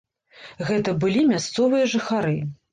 [0.69, 2.37] Гэта былі мясцовыя жыхары.